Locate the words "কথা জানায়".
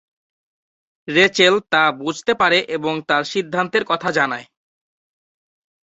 3.85-4.45